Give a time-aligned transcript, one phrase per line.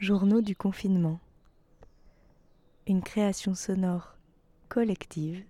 [0.00, 1.20] Journaux du confinement.
[2.86, 4.16] Une création sonore
[4.70, 5.42] collective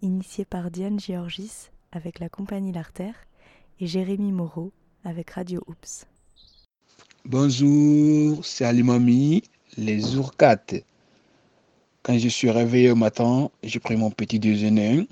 [0.00, 3.26] initiée par Diane Georgis avec la compagnie L'Artère
[3.78, 4.72] et Jérémy Moreau
[5.04, 6.06] avec Radio Oops.
[7.26, 9.42] Bonjour, c'est Alimami,
[9.76, 10.76] les ourcates.
[12.02, 15.08] Quand je suis réveillé au matin, j'ai pris mon petit déjeuner.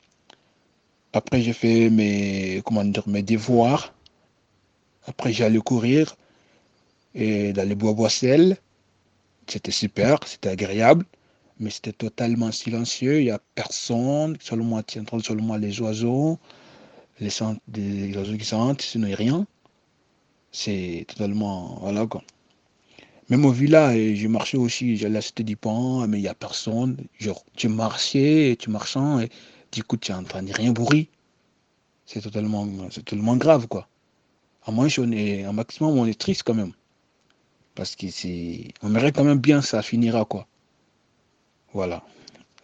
[1.13, 2.63] Après, j'ai fait mes,
[3.07, 3.93] mes devoirs.
[5.07, 6.17] Après, j'allais courir
[7.15, 8.57] et dans les bois boisselles.
[9.49, 11.07] C'était super, c'était agréable,
[11.59, 13.21] mais c'était totalement silencieux.
[13.21, 14.83] Il n'y a personne, seulement,
[15.23, 16.39] seulement les oiseaux,
[17.21, 19.47] les, oiseaux qui sentent, sinon rien.
[20.53, 21.79] C'est totalement.
[21.81, 22.23] Voilà quoi.
[23.31, 26.35] Même au village, je marchais aussi, j'allais à cité du pont, mais il n'y a
[26.35, 26.97] personne.
[27.19, 29.31] Genre, tu marchais, tu marchais, et
[29.73, 31.09] du coup, tu n'entends rien bruit.
[32.07, 33.89] C'est totalement, c'est totalement grave, quoi.
[34.65, 36.73] À moins, on est, un maximum, on est triste quand même.
[37.79, 38.73] Parce que c'est.
[38.83, 40.49] On aimerait quand même bien ça finira quoi.
[41.73, 42.03] Voilà.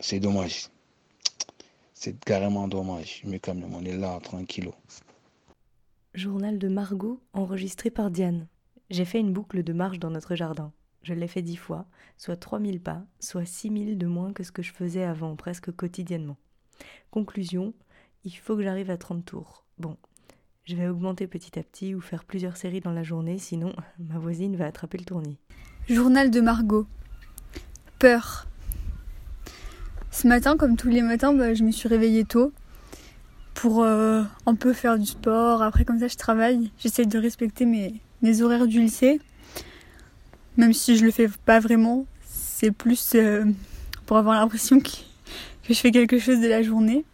[0.00, 0.70] C'est dommage.
[1.92, 3.22] C'est carrément dommage.
[3.24, 4.72] Mais quand même, on est là, tranquille.
[6.14, 8.48] Journal de Margot enregistré par Diane.
[8.90, 10.72] J'ai fait une boucle de marche dans notre jardin.
[11.04, 11.86] Je l'ai fait dix fois,
[12.18, 16.38] soit 3000 pas, soit 6000 de moins que ce que je faisais avant, presque quotidiennement.
[17.12, 17.72] Conclusion,
[18.24, 19.64] il faut que j'arrive à 30 tours.
[19.78, 19.96] Bon,
[20.64, 24.18] je vais augmenter petit à petit ou faire plusieurs séries dans la journée, sinon ma
[24.18, 25.36] voisine va attraper le tournis.
[25.88, 26.86] Journal de Margot.
[27.98, 28.46] Peur.
[30.10, 32.52] Ce matin, comme tous les matins, bah, je me suis réveillée tôt
[33.52, 35.62] pour euh, un peu faire du sport.
[35.62, 36.70] Après, comme ça, je travaille.
[36.78, 39.20] J'essaie de respecter mes, horaires du lycée.
[40.56, 43.44] Même si je le fais pas vraiment, c'est plus euh,
[44.06, 47.04] pour avoir l'impression que, que je fais quelque chose de la journée.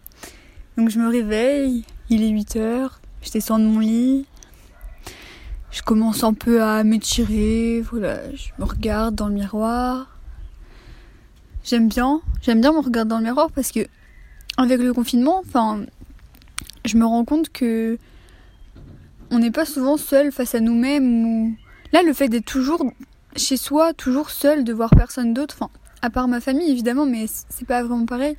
[0.77, 4.27] Donc je me réveille, il est 8 heures, je descends de mon lit.
[5.71, 7.83] Je commence un peu à m'étirer.
[7.91, 10.19] Voilà, je me regarde dans le miroir.
[11.63, 13.81] J'aime bien, j'aime bien me regarder dans le miroir parce que
[14.57, 15.85] avec le confinement, enfin,
[16.85, 17.99] je me rends compte que
[19.31, 21.57] on n'est pas souvent seul face à nous-mêmes ou
[21.93, 22.85] là le fait d'être toujours
[23.37, 25.71] chez soi, toujours seul, de voir personne d'autre, enfin,
[26.03, 28.37] à part ma famille évidemment, mais c'est pas vraiment pareil.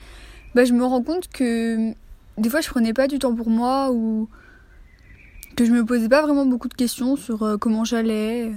[0.53, 1.93] Bah, je me rends compte que
[2.37, 4.27] des fois je prenais pas du temps pour moi ou
[5.55, 8.51] que je me posais pas vraiment beaucoup de questions sur euh, comment j'allais,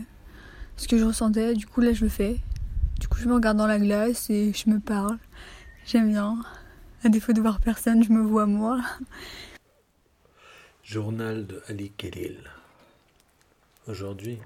[0.77, 1.55] ce que je ressentais.
[1.55, 2.39] Du coup, là, je le fais.
[3.01, 5.19] Du coup, je me regarde dans la glace et je me parle.
[5.87, 6.39] J'aime bien.
[7.03, 8.81] À défaut de voir personne, je me vois moi.
[10.83, 12.39] Journal de Ali Kelil.
[13.87, 14.39] Aujourd'hui,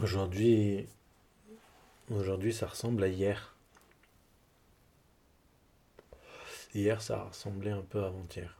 [0.00, 0.86] aujourd'hui,
[2.10, 3.54] aujourd'hui, ça ressemble à hier.
[6.74, 8.54] Hier, ça ressemblait un peu avant-hier.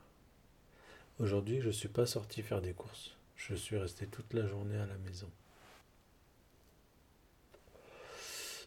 [1.19, 3.17] Aujourd'hui, je ne suis pas sorti faire des courses.
[3.37, 5.31] Je suis resté toute la journée à la maison.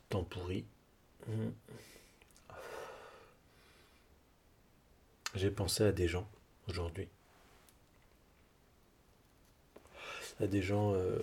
[0.09, 0.65] Temps pourri.
[5.35, 6.27] J'ai pensé à des gens
[6.67, 7.07] aujourd'hui.
[10.39, 10.95] À des gens.
[10.95, 11.19] Euh,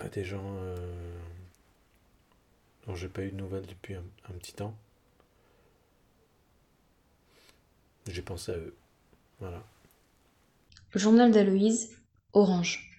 [0.00, 1.18] à des gens euh,
[2.86, 4.76] dont j'ai pas eu de nouvelles depuis un petit temps.
[8.08, 8.74] J'ai pensé à eux.
[9.40, 9.62] Voilà.
[10.94, 11.90] Journal d'Aloïse,
[12.32, 12.90] Orange.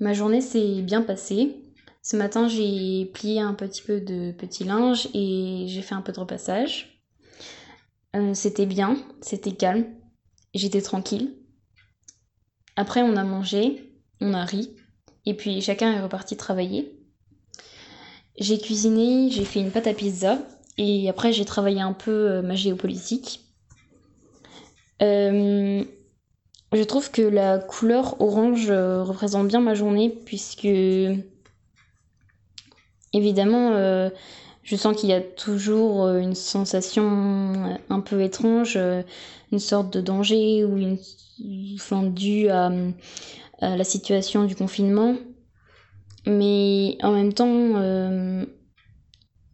[0.00, 1.56] Ma journée s'est bien passée.
[2.02, 6.12] Ce matin, j'ai plié un petit peu de petit linge et j'ai fait un peu
[6.12, 7.02] de repassage.
[8.16, 9.86] Euh, c'était bien, c'était calme,
[10.54, 11.34] j'étais tranquille.
[12.76, 14.74] Après, on a mangé, on a ri,
[15.26, 16.98] et puis chacun est reparti travailler.
[18.38, 20.38] J'ai cuisiné, j'ai fait une pâte à pizza,
[20.78, 23.47] et après j'ai travaillé un peu euh, ma géopolitique.
[25.02, 25.84] Euh,
[26.72, 30.68] je trouve que la couleur orange euh, représente bien ma journée puisque
[33.12, 34.10] évidemment euh,
[34.64, 38.78] je sens qu'il y a toujours une sensation un peu étrange,
[39.50, 40.98] une sorte de danger ou une
[41.74, 42.70] enfin, due à,
[43.60, 45.16] la situation du confinement.
[46.26, 47.76] Mais en même temps,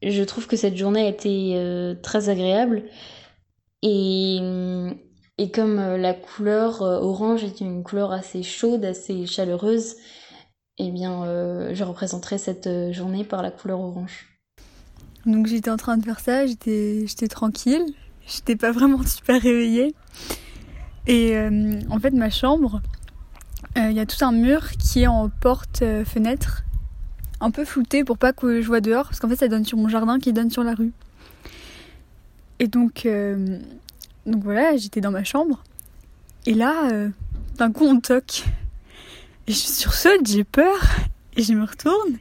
[0.02, 2.82] je trouve que cette journée a été très agréable
[3.82, 4.40] et
[5.36, 9.96] et comme euh, la couleur euh, orange est une couleur assez chaude, assez chaleureuse,
[10.78, 14.26] eh bien, euh, je représenterai cette journée par la couleur orange.
[15.26, 17.84] Donc j'étais en train de faire ça, j'étais, tranquille,
[18.26, 19.94] j'étais pas vraiment super réveillée.
[21.06, 21.36] Et
[21.90, 22.80] en fait, ma chambre,
[23.76, 26.64] il y a tout un mur qui est en porte-fenêtre,
[27.40, 29.76] un peu flouté pour pas que je vois dehors, parce qu'en fait, ça donne sur
[29.76, 30.92] mon jardin qui donne sur la rue.
[32.58, 33.06] Et donc,
[34.26, 35.62] donc voilà, j'étais dans ma chambre.
[36.46, 37.08] Et là, euh,
[37.58, 38.44] d'un coup, on toque.
[39.46, 40.78] Et je sursaute, j'ai peur,
[41.36, 42.18] et je me retourne.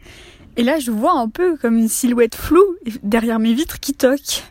[0.58, 4.44] Et là, je vois un peu comme une silhouette floue derrière mes vitres qui toque.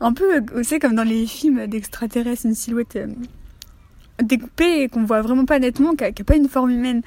[0.00, 3.06] Un peu, vous savez, comme dans les films d'extraterrestres, une silhouette euh,
[4.22, 7.02] découpée et qu'on voit vraiment pas nettement, qui n'a pas une forme humaine.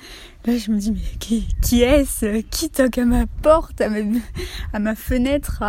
[0.45, 2.41] Là, je me dis, mais qui, est-ce?
[2.41, 3.99] Qui toque à ma porte, à ma,
[4.73, 5.61] à ma fenêtre,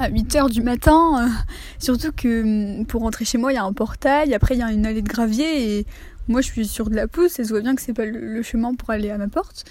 [0.00, 1.30] à 8 heures du matin
[1.78, 4.62] Surtout que hum, pour rentrer chez moi, il y a un portail, après il y
[4.62, 5.86] a une allée de gravier et
[6.26, 8.42] moi je suis sur de la pousse et je vois bien que c'est pas le,
[8.42, 9.64] chemin pour aller à ma porte.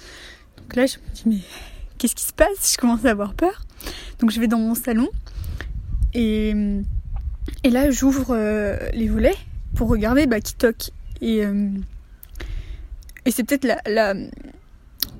[0.56, 1.40] Donc là, je me dis, mais
[1.98, 2.72] qu'est-ce qui se passe?
[2.72, 3.64] Je commence à avoir peur.
[4.20, 5.08] Donc je vais dans mon salon
[6.14, 6.84] et, hum,
[7.64, 9.36] et là, j'ouvre euh, les volets
[9.74, 10.90] pour regarder bah, qui toque.
[11.20, 11.68] Et, euh,
[13.26, 14.14] et c'est peut-être la,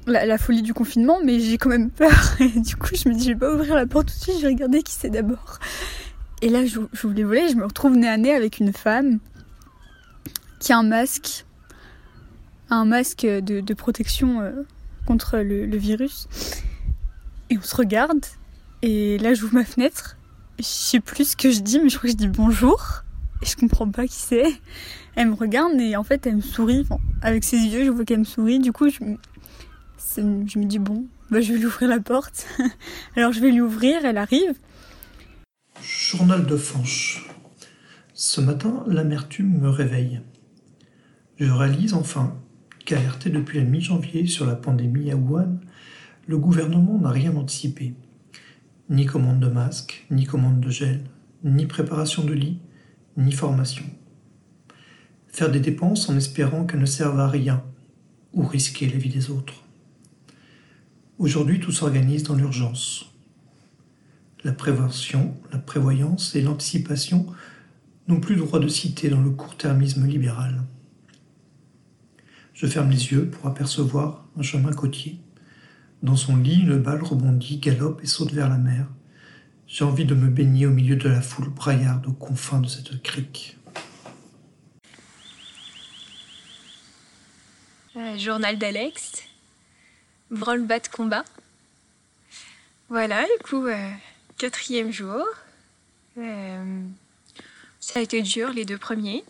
[0.07, 2.37] la, folie du confinement, mais j'ai quand même peur.
[2.41, 4.37] Et du coup, je me dis, je vais pas ouvrir la porte tout de suite,
[4.37, 5.59] je vais regarder qui c'est d'abord.
[6.43, 9.19] Et là, j'ouvre les volets, je me retrouve nez à nez avec une femme
[10.59, 11.45] qui a un masque,
[12.71, 14.53] un masque de, protection euh,
[15.07, 16.29] contre le, le virus.
[17.51, 18.25] Et on se regarde.
[18.83, 20.17] Et là, j'ouvre ma fenêtre.
[20.59, 23.03] Je sais plus ce que je dis, mais je crois que je dis bonjour
[23.43, 24.61] et je comprends pas qui c'est.
[25.15, 26.87] Elle me regarde et en fait elle me sourit.
[27.23, 28.59] avec ses yeux, je vois qu'elle me sourit.
[28.59, 28.99] Du coup, je,
[30.17, 32.47] je me dis bon, bah, je vais lui ouvrir la porte.
[33.17, 34.55] Alors je vais lui ouvrir, elle arrive.
[35.83, 37.27] Journal de Fanche.
[38.15, 40.21] Ce matin, l'amertume me réveille.
[41.39, 42.37] Je réalise enfin
[42.85, 45.59] qu'alerté depuis la mi-janvier sur la pandémie à Wuhan,
[46.27, 47.95] le gouvernement n'a rien anticipé.
[48.91, 51.05] Ni commande de masques, ni commande de gel,
[51.45, 52.59] ni préparation de lit,
[53.17, 53.85] ni formation.
[55.29, 57.63] Faire des dépenses en espérant qu'elles ne servent à rien
[58.33, 59.65] ou risquer la vie des autres.
[61.21, 63.13] Aujourd'hui, tout s'organise dans l'urgence.
[64.43, 67.27] La prévention, la prévoyance et l'anticipation
[68.09, 70.63] n'ont plus droit de citer dans le court-termisme libéral.
[72.55, 75.21] Je ferme les yeux pour apercevoir un chemin côtier.
[76.03, 78.87] Dans son lit, une balle rebondit, galope et saute vers la mer.
[79.67, 83.03] J'ai envie de me baigner au milieu de la foule braillarde aux confins de cette
[83.03, 83.59] crique.
[87.95, 89.30] Euh, journal d'Alex,
[90.31, 91.25] branle-bas de combat.
[92.89, 93.91] Voilà, du coup, euh,
[94.37, 95.25] quatrième jour.
[96.19, 96.83] Euh,
[97.79, 99.25] ça a été dur les deux premiers.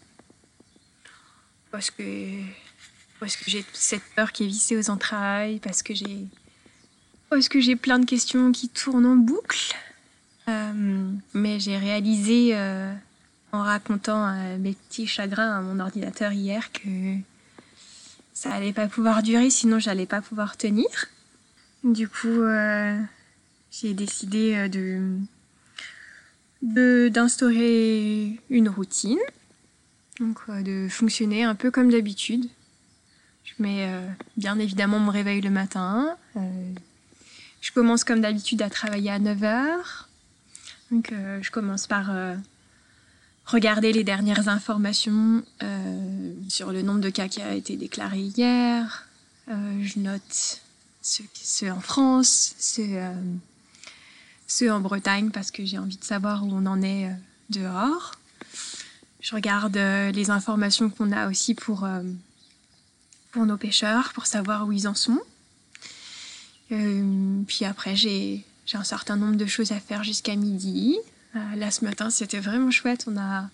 [1.71, 2.03] Parce que,
[3.21, 6.27] parce que j'ai cette peur qui est vissée aux entrailles, parce que j'ai,
[7.29, 9.75] parce que j'ai plein de questions qui tournent en boucle.
[10.49, 12.57] Euh, mais j'ai réalisé
[13.53, 17.19] en racontant mes petits chagrins à mon ordinateur hier que
[18.33, 20.87] ça allait pas pouvoir durer, sinon j'allais pas pouvoir tenir.
[21.85, 22.43] Du coup,
[23.71, 25.17] j'ai décidé de
[26.63, 29.19] d'instaurer une routine,
[30.19, 32.47] donc de fonctionner un peu comme d'habitude.
[33.45, 33.91] Je mets
[34.37, 36.17] bien évidemment mon réveil le matin.
[37.61, 40.07] je commence comme d'habitude à travailler à 9h.
[40.91, 42.35] Donc, euh, je commence par euh,
[43.51, 49.07] regarder les dernières informations euh, sur le nombre de cas qui a été déclaré hier.
[49.49, 50.61] je note
[51.03, 53.01] ceux, en France, ceux,
[54.47, 57.11] ceux, en Bretagne parce que j'ai envie de savoir où on en est
[57.49, 58.13] dehors.
[59.21, 61.89] Je regarde les informations qu'on a aussi pour,
[63.33, 65.21] pour nos pêcheurs, pour savoir où ils en sont.
[66.69, 68.45] puis après, j'ai
[68.75, 70.97] un certain nombre de choses à faire jusqu'à midi.
[71.37, 73.07] Euh, là, ce matin, c'était vraiment chouette.
[73.07, 73.49] On a,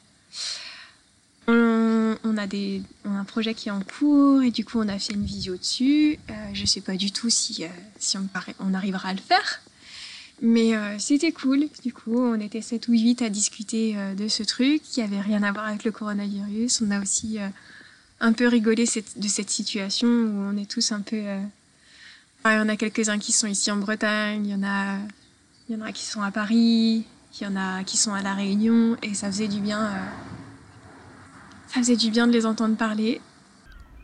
[1.49, 4.89] on, a des, on a un projet qui est en cours et du coup, on
[4.89, 6.19] a fait une visio dessus.
[6.31, 7.69] Euh, je sais pas du tout si, euh,
[7.99, 8.29] si on,
[8.61, 9.61] on, arrivera à le faire.
[10.43, 11.67] Mais c'était cool.
[11.83, 15.43] Du coup, on était 7 ou 8 à discuter de ce truc qui avait rien
[15.43, 16.83] à voir avec le coronavirus.
[16.83, 17.39] On a aussi
[18.21, 21.23] un peu rigolé de cette situation où on est tous un peu
[22.53, 24.99] il y en a quelques-uns qui sont ici en Bretagne, il y en a,
[25.69, 27.05] il y en a qui sont à Paris,
[27.41, 29.85] il y en a qui sont à La Réunion, et ça faisait du bien.
[29.85, 30.05] Euh,
[31.69, 33.21] ça faisait du bien de les entendre parler.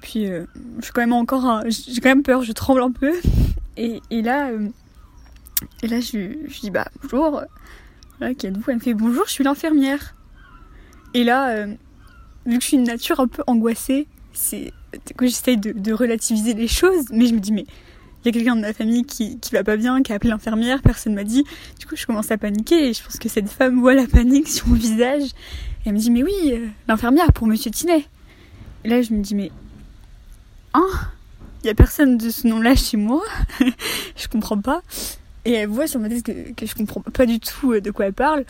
[0.00, 0.44] Puis, euh,
[0.78, 3.14] je suis quand même encore, j'ai quand même peur, je tremble un peu.
[3.76, 4.68] Et, là, euh,
[5.82, 7.42] et là, je, je dis bah bonjour.
[8.18, 8.64] Voilà, qui êtes-vous?
[8.68, 10.14] Elle me fait bonjour, je suis l'infirmière.
[11.14, 14.72] Et là, vu que je suis une nature un peu angoissée, c'est
[15.16, 17.64] que j'essaye de, de relativiser les choses, mais je me dis mais
[18.22, 20.30] il y a quelqu'un de ma famille qui, qui va pas bien, qui a appelé
[20.30, 21.44] l'infirmière, personne m'a dit.
[21.80, 24.48] Du coup, je commence à paniquer et je pense que cette femme voit la panique
[24.48, 25.24] sur mon visage.
[25.24, 28.06] Et elle me dit, mais oui, euh, l'infirmière pour monsieur Tinet.
[28.84, 29.50] Et là, je me dis, mais.
[30.74, 30.86] Hein?
[31.64, 33.22] Il y a personne de ce nom-là chez moi?
[34.16, 34.82] je comprends pas.
[35.44, 38.06] Et elle voit sur ma tête que, je comprends pas du tout euh, de quoi
[38.06, 38.44] elle parle.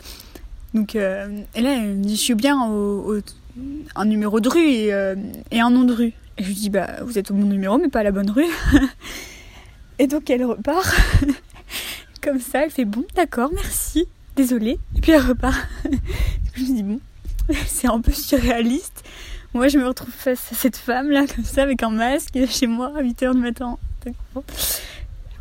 [0.75, 3.17] Donc, euh, et là, elle me dit, je suis bien au,
[3.95, 5.15] un numéro de rue et,
[5.51, 6.13] et un nom de rue.
[6.37, 8.31] Et je lui dis bah vous êtes au bon numéro mais pas à la bonne
[8.31, 8.49] rue.
[9.99, 10.95] et donc elle repart
[12.21, 14.79] comme ça, elle fait bon d'accord merci, désolée.
[14.95, 15.67] Et puis elle repart.
[16.55, 16.99] je me dis bon,
[17.67, 19.03] c'est un peu surréaliste.
[19.53, 22.67] Moi je me retrouve face à cette femme là comme ça avec un masque chez
[22.67, 23.77] moi à 8h du matin.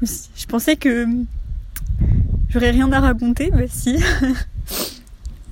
[0.03, 1.07] Je pensais que
[2.49, 3.97] j'aurais rien à raconter, bah si.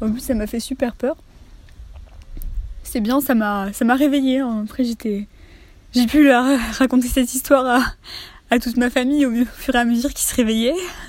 [0.01, 1.17] en plus ça m'a fait super peur
[2.91, 4.41] c'est bien, ça m'a, ça m'a réveillée.
[4.41, 4.65] Hein.
[4.65, 5.29] Après, j'étais,
[5.95, 7.81] j'ai pu raconter cette histoire à,
[8.51, 10.75] à, toute ma famille au, fur et à mesure qu'ils se réveillaient.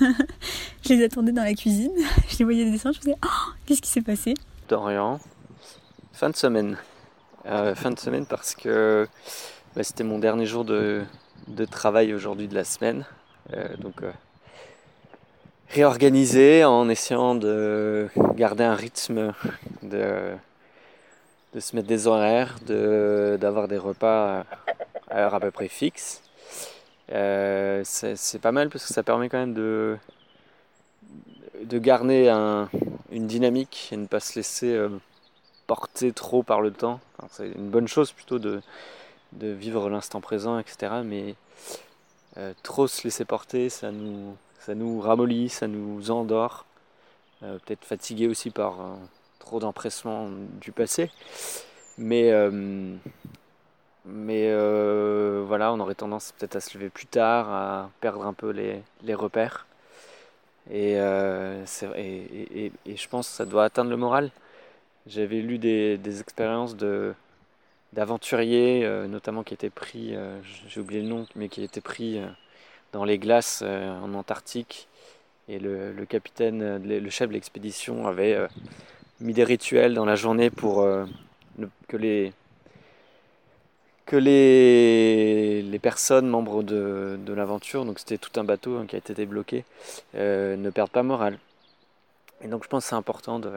[0.84, 1.92] je les attendais dans la cuisine,
[2.28, 4.34] je les voyais des dessins, je me disais, oh, qu'est-ce qui s'est passé?
[4.68, 5.20] Dorian,
[6.12, 6.76] fin de semaine.
[7.46, 9.08] Euh, fin de semaine parce que
[9.74, 11.02] bah, c'était mon dernier jour de,
[11.48, 13.04] de travail aujourd'hui de la semaine.
[13.52, 14.12] Euh, donc, euh,
[15.70, 19.32] réorganiser en essayant de garder un rythme
[19.82, 20.36] de
[21.54, 24.44] de se mettre des horaires, d'avoir des repas
[25.10, 26.22] à heure à peu près fixe.
[27.10, 29.98] Euh, c'est, pas mal parce que ça permet quand même de,
[31.62, 32.70] de garder un,
[33.10, 34.88] une dynamique et ne pas se laisser euh,
[35.66, 37.00] porter trop par le temps.
[37.30, 38.62] c'est une bonne chose plutôt de,
[39.32, 41.02] de vivre l'instant présent, etc.
[41.04, 41.34] Mais
[42.38, 46.66] euh, trop se laisser porter, ça nous, ça nous ramollit, ça nous endort.
[47.40, 48.76] peut-être fatigué aussi par
[49.40, 50.30] trop d'empressement
[50.60, 51.10] du passé.
[51.98, 52.32] Mais,
[54.04, 58.32] mais euh, voilà, on aurait tendance peut-être à se lever plus tard, à perdre un
[58.32, 59.66] peu les, repères.
[60.70, 61.64] Et, euh,
[61.96, 64.30] et, je pense que ça doit atteindre le moral.
[65.06, 67.14] J'avais lu des, expériences de
[67.92, 70.16] d'aventuriers, notamment qui étaient pris,
[70.68, 72.22] j'ai oublié le nom, mais qui étaient pris
[72.92, 74.88] dans les glaces en Antarctique.
[75.48, 78.48] Et le, capitaine, le chef de l'expédition avait
[79.22, 81.04] mis des rituels dans la journée pour euh,
[81.88, 82.32] que les
[84.06, 88.96] que les, les personnes membres de, de l'aventure, donc c'était tout un bateau hein, qui
[88.96, 89.64] a été débloqué,
[90.14, 91.38] euh, ne perdent pas morale.
[92.42, 93.50] Et donc je pense que c'est important de,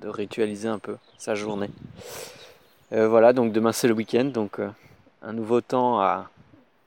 [0.00, 1.70] de, ritualiser un peu sa journée.
[2.92, 4.60] Euh, voilà, donc demain c'est le week-end, donc
[5.22, 6.30] un nouveau temps à,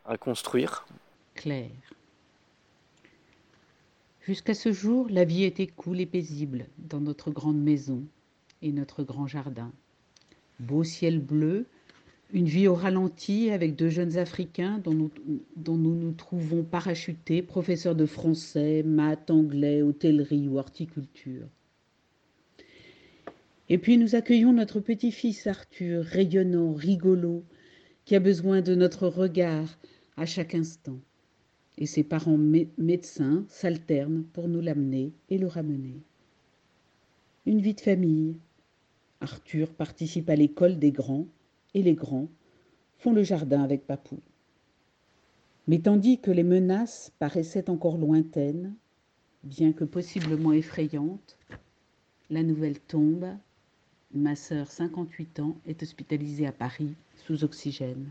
[0.05, 0.85] à construire.
[1.35, 1.69] Claire.
[4.21, 8.03] Jusqu'à ce jour, la vie était cool et paisible dans notre grande maison
[8.61, 9.71] et notre grand jardin.
[10.59, 11.65] Beau ciel bleu,
[12.33, 14.93] une vie au ralenti avec deux jeunes Africains dont
[15.77, 21.47] nous nous trouvons parachutés, professeurs de français, maths, anglais, hôtellerie ou horticulture.
[23.69, 27.43] Et puis nous accueillons notre petit-fils Arthur, rayonnant, rigolo,
[28.05, 29.77] qui a besoin de notre regard
[30.15, 30.99] à chaque instant
[31.77, 32.39] et ses parents
[32.77, 36.01] médecins s'alternent pour nous l'amener et le ramener.
[37.45, 38.35] Une vie de famille.
[39.19, 41.27] Arthur participe à l'école des grands
[41.73, 42.27] et les grands
[42.97, 44.19] font le jardin avec Papou.
[45.67, 48.73] Mais tandis que les menaces paraissaient encore lointaines,
[49.43, 51.37] bien que possiblement effrayantes,
[52.29, 53.27] la nouvelle tombe.
[54.13, 58.09] Ma sœur, 58 ans, est hospitalisée à Paris sous oxygène.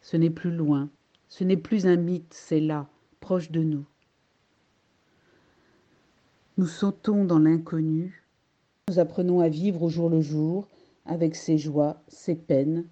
[0.00, 0.88] Ce n'est plus loin,
[1.28, 3.84] ce n'est plus un mythe, c'est là, proche de nous.
[6.56, 8.22] Nous sautons dans l'inconnu,
[8.88, 10.68] nous apprenons à vivre au jour le jour,
[11.04, 12.86] avec ses joies, ses peines,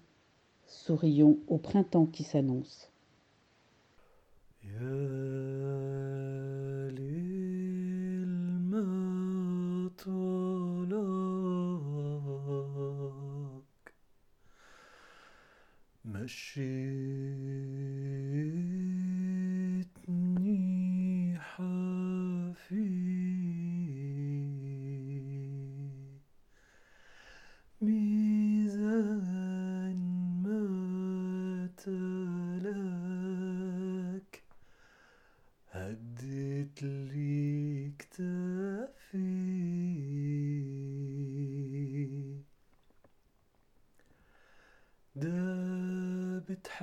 [0.65, 2.91] sourions au printemps qui s'annonce.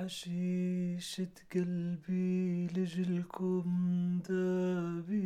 [0.01, 3.67] حشيشة قلبي لجلكم
[4.29, 5.21] دابي.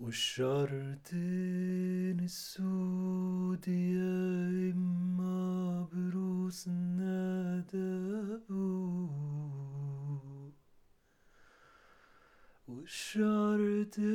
[0.00, 1.40] والشعرتين
[2.20, 6.68] السود يا إما بروس
[7.72, 9.08] دابو
[12.68, 14.08] والشعرتين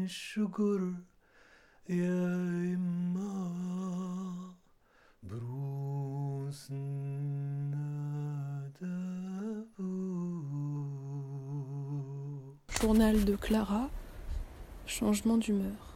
[0.00, 0.94] الشجر
[1.88, 2.34] يا
[2.74, 3.44] إما
[12.80, 13.88] Journal de Clara,
[14.86, 15.94] changement d'humeur.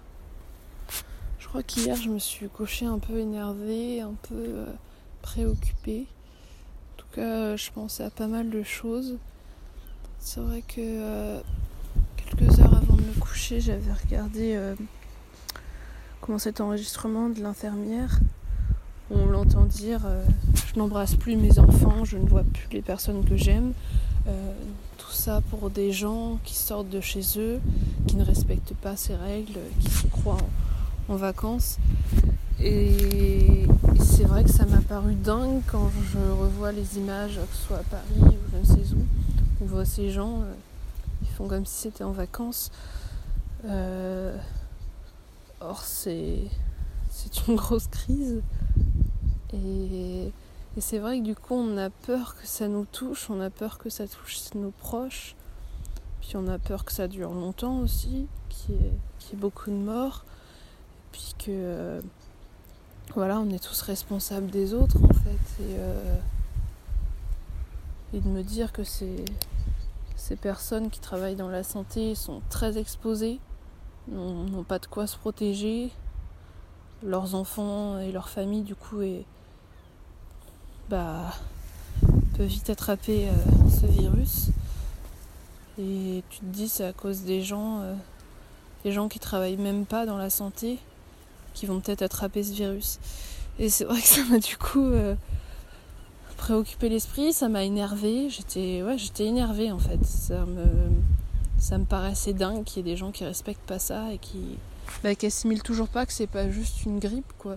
[1.39, 4.67] Je crois qu'hier, je me suis couchée un peu énervée, un peu euh,
[5.23, 6.07] préoccupée.
[6.95, 9.19] En tout cas, je pensais à pas mal de choses.
[10.19, 11.41] C'est vrai que euh,
[12.17, 14.75] quelques heures avant de me coucher, j'avais regardé euh,
[16.21, 18.19] comment cet enregistrement de l'infirmière.
[19.11, 20.03] On l'entend dire
[20.55, 23.73] Je n'embrasse plus mes enfants, je ne vois plus les personnes que j'aime.
[24.99, 27.61] tout ça pour des gens qui sortent de chez eux,
[28.07, 30.37] qui ne respectent pas ces règles, qui se croient
[31.09, 31.79] en vacances.
[32.61, 33.67] Et
[34.01, 37.79] c'est vrai que ça m'a paru dingue quand je revois les images, que ce soit
[37.79, 38.99] à Paris ou je ne sais où.
[39.63, 40.53] On voit ces gens, euh,
[41.23, 42.73] ils font comme si c'était en vacances.
[43.65, 44.37] Euh,
[45.61, 46.39] or, c'est,
[47.11, 48.43] c'est une grosse crise.
[49.53, 50.33] Et,
[50.77, 53.51] et c'est vrai que du coup, on a peur que ça nous touche, on a
[53.51, 55.35] peur que ça touche nos proches.
[56.21, 60.25] Puis on a peur que ça dure longtemps aussi, qu'il y ait, beaucoup de morts.
[61.13, 62.01] Puis que euh,
[63.15, 66.17] voilà, on est tous responsables des autres en fait, et, euh,
[68.13, 69.25] et de me dire que ces,
[70.17, 73.41] ces personnes qui travaillent dans la santé sont très exposées,
[74.09, 75.91] n'ont pas de quoi se protéger,
[77.03, 79.25] leurs enfants et leurs familles du coup et
[80.89, 81.35] bah
[82.37, 84.49] peuvent vite attraper euh, ce virus.
[85.79, 87.83] Et tu te dis c'est à cause des gens,
[88.85, 90.79] des gens qui travaillent même pas dans la santé,
[91.55, 92.99] qui vont peut-être attraper ce virus.
[93.59, 95.15] Et c'est vrai que ça m'a du coup euh,
[96.37, 98.31] préoccupé l'esprit, ça m'a énervé.
[98.31, 100.05] J'étais ouais, j'étais énervée en fait.
[100.05, 100.65] Ça me
[101.59, 104.59] ça me paraissait dingue qu'il y ait des gens qui respectent pas ça et qui
[105.03, 107.57] bah, qui assimilent toujours pas que c'est pas juste une grippe quoi.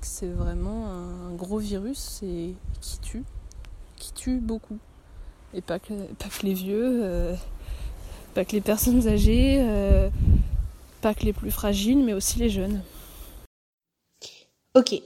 [0.00, 3.24] C'est vraiment un, gros virus et qui tue,
[3.96, 4.78] qui tue beaucoup.
[5.54, 5.92] Et pas que
[6.42, 7.34] les vieux, euh,
[8.34, 10.08] pas que les personnes âgées, euh,
[11.00, 12.82] pas que les plus fragiles, mais aussi les jeunes.
[14.74, 15.00] Ok.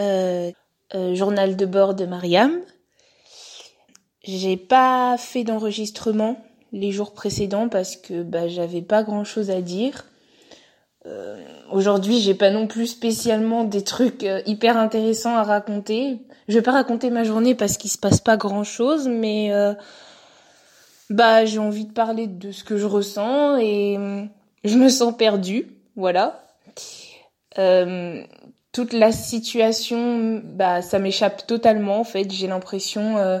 [0.00, 0.52] Euh,
[1.14, 2.60] journal de bord de Mariam.
[4.22, 6.38] J'ai pas fait d'enregistrement
[6.72, 10.04] les jours précédents parce que bah, j'avais pas grand chose à dire.
[11.06, 16.18] Euh, Aujourd'hui, j'ai pas non plus spécialement des trucs euh, hyper intéressants à raconter.
[16.48, 19.74] Je vais pas raconter ma journée parce qu'il se passe pas grand chose, mais euh,
[21.10, 23.98] bah j'ai envie de parler de ce que je ressens et
[24.64, 26.42] je me sens perdue, voilà.
[27.58, 28.24] Euh,
[28.72, 32.30] toute la situation, bah, ça m'échappe totalement en fait.
[32.32, 33.38] J'ai l'impression euh,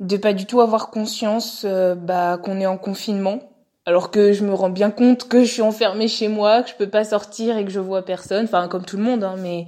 [0.00, 3.49] de pas du tout avoir conscience euh, bah, qu'on est en confinement,
[3.86, 6.74] alors que je me rends bien compte que je suis enfermée chez moi, que je
[6.74, 8.44] peux pas sortir et que je vois personne.
[8.44, 9.66] Enfin, comme tout le monde, hein, mais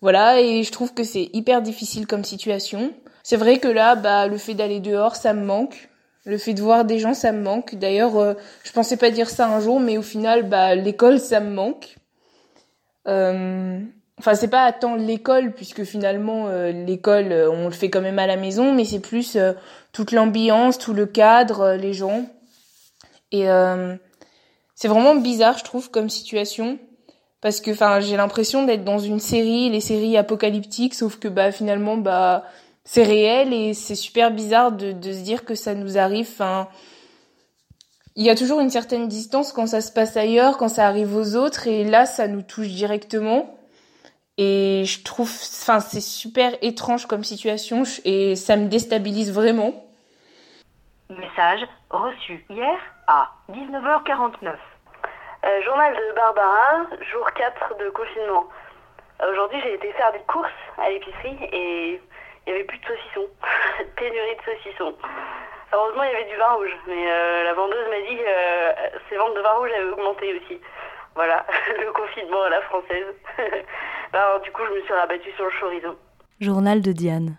[0.00, 0.40] voilà.
[0.40, 2.92] Et je trouve que c'est hyper difficile comme situation.
[3.22, 5.88] C'est vrai que là, bah, le fait d'aller dehors, ça me manque.
[6.24, 7.74] Le fait de voir des gens, ça me manque.
[7.76, 11.40] D'ailleurs, euh, je pensais pas dire ça un jour, mais au final, bah, l'école, ça
[11.40, 11.96] me manque.
[13.08, 13.80] Euh,
[14.18, 18.18] enfin, c'est pas tant l'école, puisque finalement, euh, l'école, euh, on le fait quand même
[18.18, 19.38] à la maison, mais c'est plus
[19.92, 22.26] toute l'ambiance, tout le cadre, les gens.
[23.32, 23.46] Et
[24.74, 26.78] c'est vraiment bizarre, je trouve, comme situation.
[27.40, 31.52] Parce que, enfin, j'ai l'impression d'être dans une série, les séries apocalyptiques, sauf que, bah,
[31.52, 32.44] finalement, bah,
[32.84, 36.28] c'est réel et c'est super bizarre de, de se dire que ça nous arrive.
[36.28, 36.68] Enfin,
[38.16, 41.14] il y a toujours une certaine distance quand ça se passe ailleurs, quand ça arrive
[41.14, 43.54] aux autres, et là, ça nous touche directement.
[44.36, 49.72] Et je trouve, enfin, c'est super étrange comme situation, et ça me déstabilise vraiment.
[51.08, 51.60] Message
[51.90, 52.78] reçu hier
[53.08, 54.52] à 19h49.
[55.44, 58.46] Euh, journal de Barbara, jour 4 de confinement.
[59.32, 62.00] Aujourd'hui, j'ai été faire des courses à l'épicerie et
[62.46, 63.28] il n'y avait plus de saucissons.
[63.96, 64.94] Pénurie de saucissons.
[65.72, 68.98] Heureusement, il y avait du vin rouge, mais euh, la vendeuse m'a dit que euh,
[69.08, 70.60] ses ventes de vin rouge avaient augmenté aussi.
[71.14, 71.46] Voilà,
[71.80, 73.06] le confinement à la française.
[74.12, 75.98] Alors, du coup, je me suis rabattue sur le chorizo.
[76.40, 77.36] Journal de Diane.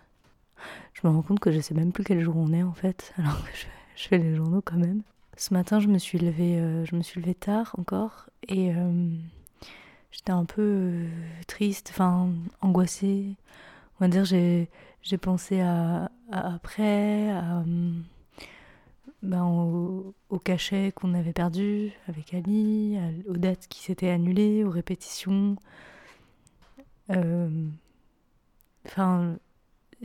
[0.94, 3.14] Je me rends compte que je sais même plus quel jour on est en fait,
[3.18, 3.56] alors que
[3.94, 5.02] je fais les journaux quand même.
[5.40, 9.08] Ce matin, je me suis levée, euh, je me suis levée tard encore et euh,
[10.12, 11.08] j'étais un peu euh,
[11.46, 12.28] triste, enfin
[12.60, 13.36] angoissée.
[13.98, 14.68] On va dire, j'ai
[15.18, 17.32] pensé à, après,
[19.22, 24.70] ben, au, au cachet qu'on avait perdu avec Ali, aux dates qui s'étaient annulées, aux
[24.70, 25.56] répétitions.
[27.08, 29.36] Enfin,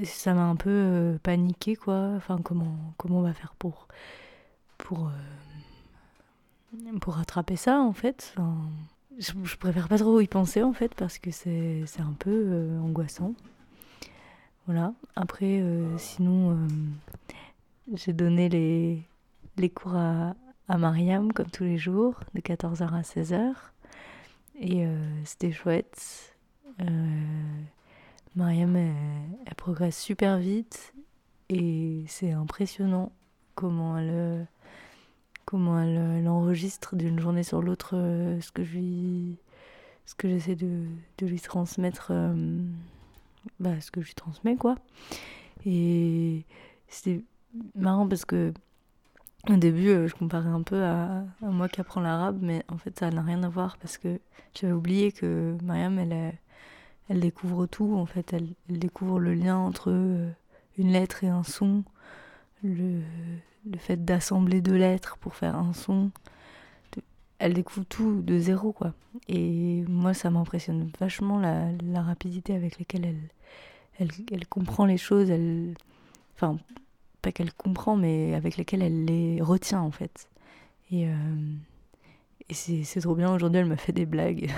[0.02, 2.12] ça m'a un peu paniqué quoi.
[2.16, 3.90] Enfin, comment comment on va faire pour
[4.78, 8.36] pour euh, pour rattraper ça en fait.
[9.18, 12.80] Je, je préfère pas trop y penser en fait parce que c'est un peu euh,
[12.80, 13.34] angoissant.
[14.66, 14.94] Voilà.
[15.16, 16.58] Après, euh, sinon,
[17.94, 19.04] j'ai donné les,
[19.58, 20.36] les cours à,
[20.68, 23.54] à Mariam, comme tous les jours, de 14h à 16h.
[24.60, 24.88] Et
[25.24, 26.36] c'était chouette.
[28.36, 30.94] Mariam, elle, progresse super vite
[31.50, 33.12] et c'est impressionnant
[33.54, 34.48] comment elle,
[35.46, 39.38] comment elle, enregistre d'une journée sur l'autre ce que je lui,
[40.06, 40.86] ce que j'essaie de,
[41.22, 42.12] lui transmettre,
[43.60, 44.76] bah, ce que je lui transmets quoi.
[45.66, 46.46] Et
[46.88, 47.22] c'était
[47.76, 48.54] marrant parce que
[49.50, 52.98] au début, euh, je comparais un peu à, moi qui apprends l'arabe, mais en fait,
[52.98, 54.20] ça n'a rien à voir parce que
[54.54, 56.34] j'avais oublié que Mariam, elle,
[57.10, 57.96] elle découvre tout.
[57.96, 60.32] En fait, elle, découvre le lien entre euh,
[60.78, 61.84] une lettre et un son,
[62.64, 63.02] le,
[63.70, 66.12] le fait d'assembler deux lettres pour faire un son.
[67.38, 68.94] Elle découvre tout de zéro, quoi.
[69.28, 73.30] Et moi, ça m'impressionne vachement la, rapidité avec laquelle elle,
[74.00, 75.30] elle, elle comprend les choses.
[75.30, 75.74] Elle,
[76.36, 76.58] enfin,
[77.22, 80.30] pas qu'elle comprend, mais avec lesquelles elle les retient en fait.
[80.92, 81.54] Et, euh,
[82.50, 83.34] et c'est trop bien.
[83.34, 84.50] Aujourd'hui, elle m'a fait des blagues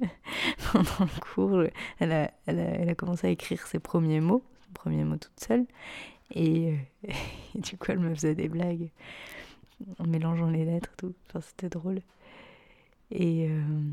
[0.72, 1.64] pendant le cours.
[1.98, 5.16] Elle a, elle, a, elle a, commencé à écrire ses premiers mots, ses premiers mots
[5.16, 5.66] toute seule.
[6.32, 6.74] Et,
[7.08, 7.12] euh,
[7.54, 8.90] du coup, elle me faisait des blagues
[9.98, 11.14] en mélangeant les lettres, tout.
[11.28, 12.00] Enfin, c'était drôle.
[13.10, 13.90] Et, euh,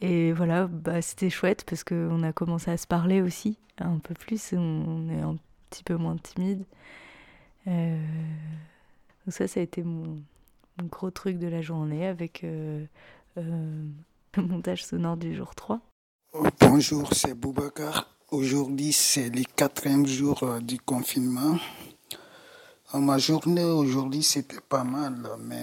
[0.00, 4.14] et voilà, bah, c'était chouette parce qu'on a commencé à se parler aussi un peu
[4.14, 4.54] plus.
[4.54, 5.36] On est un
[5.70, 6.64] petit peu moins timide.
[7.66, 7.98] Euh,
[9.24, 10.16] donc ça, ça a été mon,
[10.82, 12.42] gros truc de la journée avec
[13.36, 13.56] le
[14.36, 15.80] montage sonore du jour 3.
[16.60, 18.13] Bonjour, c'est Boubacar.
[18.34, 21.56] Aujourd'hui, c'est le quatrième jour du confinement.
[22.92, 25.62] Ma journée aujourd'hui, c'était pas mal, mais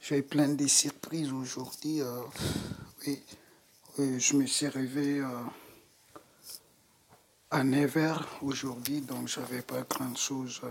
[0.00, 2.00] j'ai plein de surprises aujourd'hui.
[3.06, 3.22] oui,
[4.18, 5.22] je me suis réveillé
[7.52, 10.62] à 9h aujourd'hui, donc j'avais pas grand chose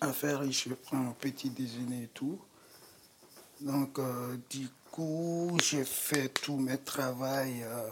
[0.00, 2.40] à faire je prends un petit déjeuner et tout.
[3.60, 7.90] Donc, euh, du coup, j'ai fait tous mes travaux euh,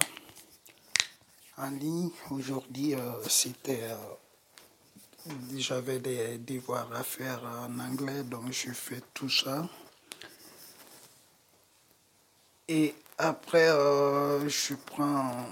[1.57, 2.13] en.
[2.31, 3.91] Aujourd'hui, euh, c'était.
[5.57, 9.69] J'avais des devoirs à faire en anglais, donc j'ai fait tout ça.
[12.69, 15.47] Et après, je prends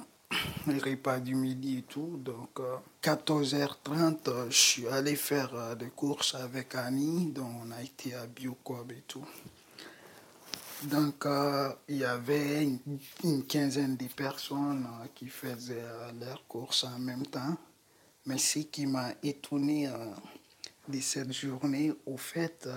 [0.66, 2.20] les repas du midi et tout.
[2.24, 2.60] Donc,
[3.02, 7.26] 14h30, euh, je suis allé faire euh, des courses avec Annie.
[7.26, 9.26] Donc, on a été à Biocob et tout.
[10.90, 12.64] Donc, euh, il y avait
[13.22, 15.82] une, quinzaine de personnes qui faisaient
[16.20, 17.56] leurs courses en même temps.
[18.26, 19.90] Mais ce qui m'a étonné
[20.88, 22.68] de cette journée, au fait,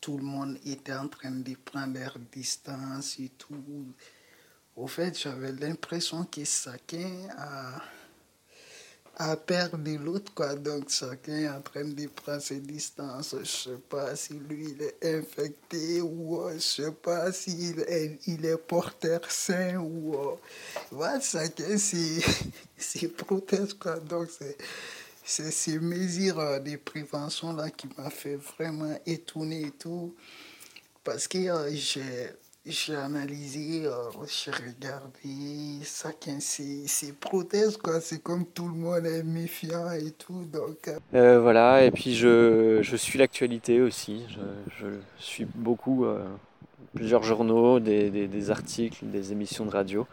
[0.00, 3.92] tout le monde était en train de prendre leur distance et tout.
[4.76, 7.82] Au fait, j'avais l'impression que chacun a,
[9.18, 10.54] a perdu l'autre, quoi.
[10.54, 13.34] Donc, chacun est en train de prendre ses distances.
[13.40, 18.18] Je sais pas si lui, il est infecté ou euh, je sais pas s'il est,
[18.26, 20.14] il est porteur sain ou...
[20.14, 20.36] Euh,
[20.92, 22.22] voilà, chacun s'y
[23.16, 23.98] protège, quoi.
[23.98, 24.28] Donc,
[25.24, 30.14] c'est ces mesures euh, de prévention là qui m'a fait vraiment étonner et tout
[31.04, 31.38] parce que
[31.74, 32.30] j'ai
[32.66, 38.00] j'ai analysé, euh, j'ai regardé chacun ses, ses prothèses, quoi.
[38.00, 40.44] C'est comme tout le monde est méfiant et tout.
[40.44, 40.98] Donc, euh.
[41.14, 44.24] Euh, voilà, et puis je, je suis l'actualité aussi.
[44.28, 44.40] Je,
[44.80, 44.86] je,
[45.18, 46.06] suis beaucoup
[46.94, 50.06] plusieurs journaux, des, des, des, articles, des émissions de radio,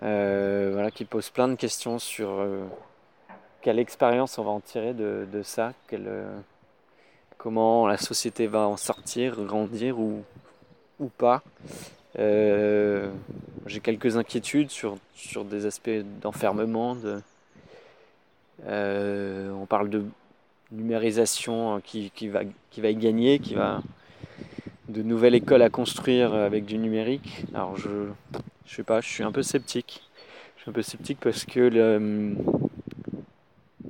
[0.00, 2.46] voilà, qui posent plein de questions sur
[3.62, 6.10] quelle expérience on va en tirer de, de ça, quelle,
[7.38, 10.22] comment la société va en sortir, grandir ou
[11.00, 11.42] ou pas.
[12.18, 13.10] Euh,
[13.66, 14.96] j'ai quelques inquiétudes sur,
[15.44, 15.90] des aspects
[16.22, 16.94] d'enfermement.
[16.94, 17.20] De,
[18.66, 20.04] euh, on parle de
[20.72, 23.82] numérisation qui, qui, va, y gagner, qui va
[24.88, 27.44] de nouvelles écoles à construire avec du numérique.
[27.54, 28.08] Alors je
[28.66, 30.02] sais pas, je suis un peu sceptique.
[30.56, 32.34] Je suis un peu sceptique parce que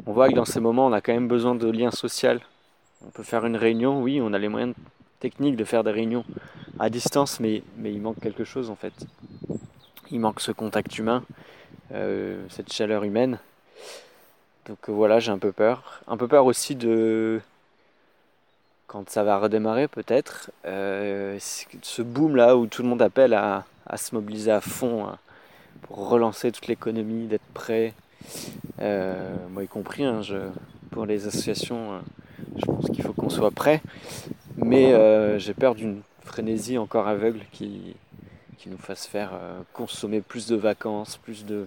[0.07, 2.39] on voit que dans ces moments, on a quand même besoin de liens sociaux.
[3.05, 4.75] On peut faire une réunion, oui, on a les moyens
[5.21, 6.25] techniques de faire des réunions
[6.79, 8.93] à distance, mais, il manque quelque chose en fait.
[10.11, 11.25] Il manque ce contact humain,
[11.93, 13.39] euh, cette chaleur humaine.
[14.67, 16.03] Donc euh, voilà, j'ai un peu peur.
[16.07, 17.41] Un peu peur aussi de
[18.87, 23.65] quand ça va redémarrer peut-être, euh, ce boom là où tout le monde appelle à,
[23.85, 25.19] à se mobiliser à fond hein,
[25.83, 27.95] pour relancer toute l'économie, d'être prêt,
[28.79, 30.37] moi y compris, hein, je,
[30.93, 32.01] pour les associations,
[32.57, 33.83] je pense qu'il faut qu'on soit prêt,
[34.57, 37.97] mais j'ai peur d'une frénésie encore aveugle qui,
[38.67, 41.67] nous fasse faire euh, consommer plus de vacances, plus de,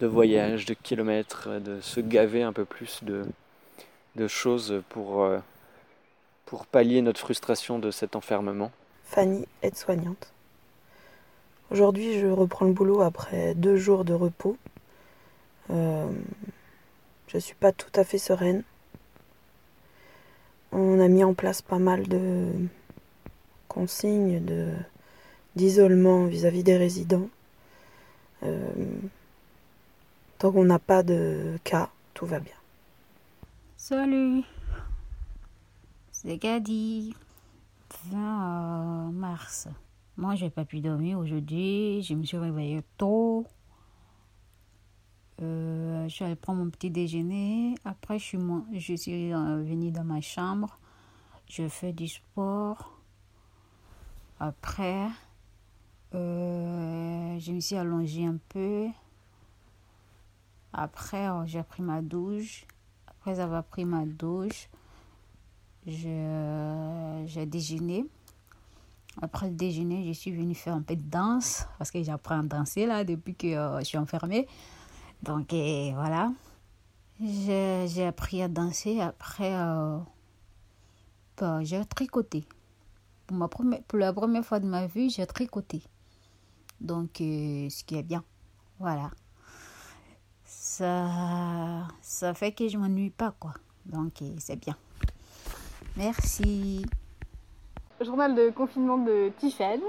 [0.00, 5.38] voyages, de kilomètres, de se gaver un peu plus de, choses pour, euh,
[6.46, 8.70] pour pallier notre frustration de cet enfermement.
[9.04, 10.32] Fanny, aide-soignante.
[11.72, 14.56] Aujourd'hui, je reprends le boulot après deux jours de repos.
[15.70, 16.06] Euh,
[17.26, 18.62] je suis pas tout à fait sereine.
[20.72, 22.50] On a mis en place pas mal de
[23.68, 24.68] consignes de
[25.54, 27.28] d'isolement vis-à-vis des résidents.
[28.42, 28.72] Euh,
[30.38, 32.54] tant qu'on n'a pas de cas, tout va bien.
[33.76, 34.42] Salut,
[36.10, 37.14] c'est Gadi.
[38.10, 39.68] 20 euh, mars.
[40.16, 42.02] Moi, j'ai pas pu dormir aujourd'hui.
[42.02, 43.46] Je me suis réveillée tôt.
[45.40, 47.74] Euh, je suis allée prendre mon petit déjeuner.
[47.84, 48.38] Après, je suis,
[48.72, 50.78] je suis venue dans ma chambre.
[51.48, 52.92] Je fais du sport.
[54.38, 55.08] Après,
[56.14, 58.88] euh, je me suis allongée un peu.
[60.72, 62.66] Après, oh, j'ai pris ma douche.
[63.06, 64.68] Après avoir pris ma douche,
[65.86, 68.04] j'ai déjeuné.
[69.20, 72.42] Après le déjeuner, je suis venue faire un peu de danse parce que j'apprends à
[72.42, 74.48] danser là depuis que euh, je suis enfermée.
[75.22, 75.52] Donc
[75.94, 76.32] voilà.
[77.20, 79.00] J'ai appris à danser.
[79.00, 79.98] Après, euh,
[81.36, 82.44] bah, j'ai tricoté.
[83.26, 85.82] Pour, ma première, pour la première fois de ma vie, j'ai tricoté.
[86.80, 88.24] Donc, euh, ce qui est bien.
[88.80, 89.10] Voilà.
[90.44, 93.54] Ça, ça fait que je m'ennuie pas, quoi.
[93.86, 94.76] Donc, c'est bien.
[95.96, 96.84] Merci.
[98.00, 99.80] Journal de confinement de Tiffen.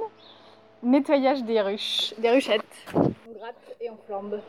[0.83, 2.63] Nettoyage des ruches, des ruchettes.
[2.93, 4.39] On gratte et on flambe.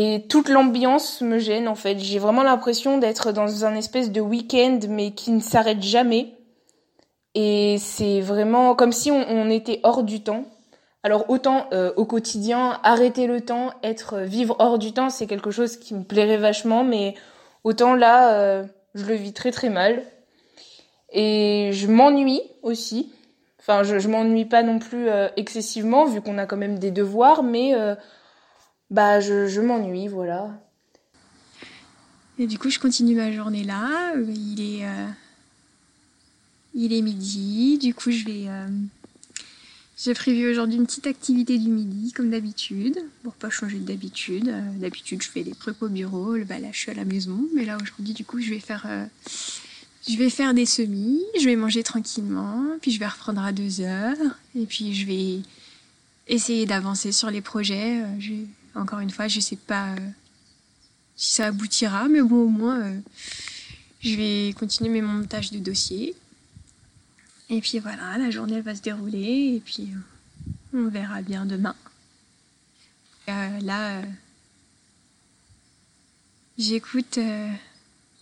[0.00, 1.98] Et toute l'ambiance me gêne en fait.
[1.98, 6.34] J'ai vraiment l'impression d'être dans un espèce de week-end mais qui ne s'arrête jamais.
[7.34, 10.44] Et c'est vraiment comme si on, était hors du temps.
[11.02, 15.50] Alors autant euh, au quotidien, arrêter le temps, être vivre hors du temps, c'est quelque
[15.50, 17.14] chose qui me plairait vachement, mais
[17.64, 18.62] autant là, euh,
[18.94, 20.04] je le vis très très mal.
[21.10, 23.12] Et je m'ennuie aussi.
[23.58, 26.92] Enfin, je, je m'ennuie pas non plus euh, excessivement vu qu'on a quand même des
[26.92, 27.74] devoirs, mais
[28.90, 30.58] bah, je, m'ennuie, voilà.
[32.38, 34.14] Et du coup, je continue ma journée là.
[34.16, 35.08] Il est, euh,
[36.74, 37.78] il est midi.
[37.78, 38.44] Du coup, je vais.
[38.46, 38.68] Euh,
[39.98, 44.48] j'ai prévu aujourd'hui une petite activité du midi, comme d'habitude, pour pas changer d'habitude.
[44.48, 46.36] Euh, d'habitude, je fais des trucs au bureau.
[46.36, 47.46] Là, je suis à la maison.
[47.54, 48.86] Mais là, aujourd'hui, du coup, je vais faire.
[50.08, 53.82] je vais faire des semis, je vais manger tranquillement, puis je vais reprendre à deux
[53.82, 54.16] heures,
[54.56, 55.40] et puis je vais
[56.28, 58.02] essayer d'avancer sur les projets.
[58.18, 58.32] Je
[58.78, 60.10] encore une fois, je ne sais pas euh,
[61.16, 63.00] si ça aboutira, mais bon, au moins, euh,
[64.00, 66.14] je vais continuer mes montages de dossier.
[67.50, 71.74] Et puis voilà, la journée va se dérouler et puis euh, on verra bien demain.
[73.26, 74.02] là,
[76.58, 77.18] j'écoute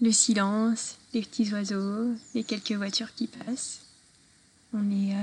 [0.00, 3.80] le silence, les petits oiseaux, les quelques voitures qui passent.
[4.72, 5.14] On est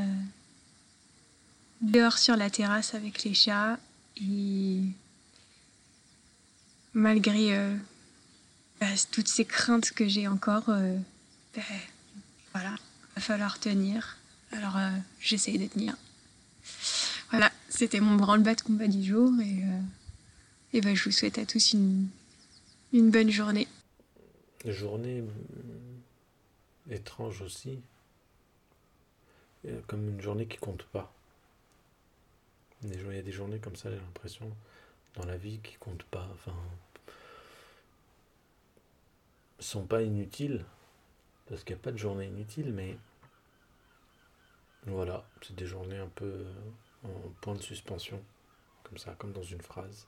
[1.81, 3.77] dehors sur la terrasse avec les chats
[4.21, 4.81] et
[6.93, 7.75] malgré euh,
[8.79, 10.97] bah, toutes ces craintes que j'ai encore, euh,
[11.55, 11.61] bah,
[12.53, 12.75] voilà,
[13.15, 14.17] va falloir tenir.
[14.51, 15.95] Alors euh, j'essaye de tenir.
[17.31, 19.63] Voilà, c'était mon branle-bas de combat du jour et,
[20.77, 22.07] et bah, je vous souhaite à tous une,
[22.93, 23.67] une bonne journée.
[24.65, 25.23] Journée
[26.89, 27.79] étrange aussi,
[29.87, 31.11] comme une journée qui compte pas.
[32.83, 34.49] Il y a des journées comme ça, j'ai l'impression
[35.15, 36.55] dans la vie qui comptent pas, enfin,
[39.59, 40.65] sont pas inutiles,
[41.47, 42.97] parce qu'il n'y a pas de journée inutile, mais
[44.85, 46.45] voilà, c'est des journées un peu
[47.03, 48.21] en point de suspension,
[48.83, 50.07] comme ça, comme dans une phrase.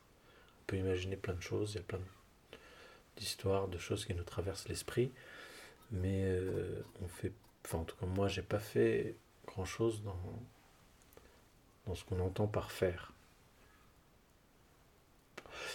[0.62, 2.00] On peut imaginer plein de choses, il y a plein
[3.18, 5.12] d'histoires, de choses qui nous traversent l'esprit,
[5.92, 7.32] mais euh, on fait,
[7.64, 9.16] enfin en tout cas moi j'ai pas fait
[9.46, 10.20] grand chose dans,
[11.86, 13.15] dans ce qu'on entend par faire.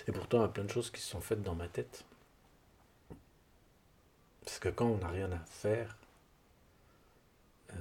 [0.09, 2.05] Et pourtant, il y a plein de choses qui sont faites dans ma tête.
[4.45, 5.97] Parce que quand on n'a rien à faire,
[7.73, 7.75] euh,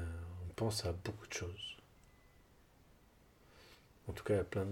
[0.47, 1.77] on pense à beaucoup de choses.
[4.07, 4.67] En tout cas, il y a plein